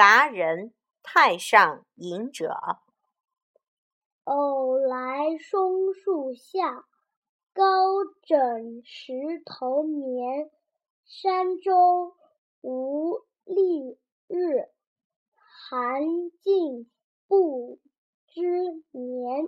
[0.00, 0.72] 达人
[1.02, 2.56] 太上隐者，
[4.24, 6.86] 偶来松树下，
[7.52, 9.12] 高枕石
[9.44, 10.50] 头眠。
[11.04, 12.14] 山中
[12.62, 14.70] 无丽日，
[15.34, 16.90] 寒尽
[17.28, 17.78] 不
[18.26, 18.40] 知
[18.92, 19.39] 眠。